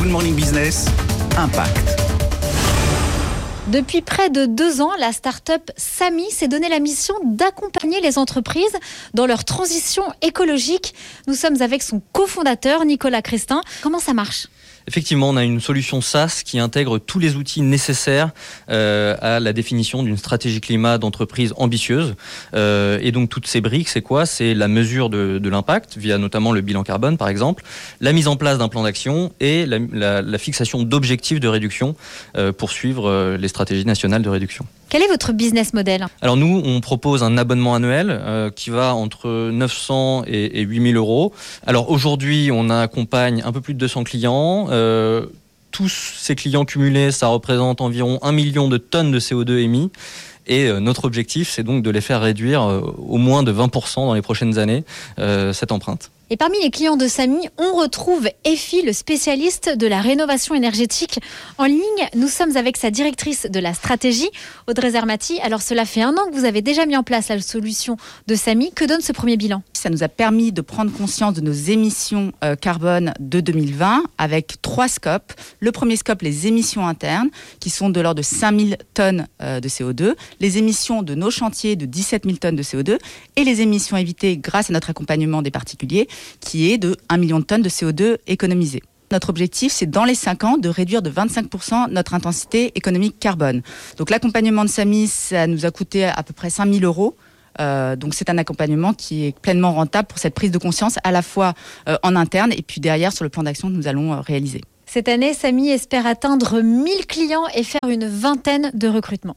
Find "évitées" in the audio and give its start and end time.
83.96-84.36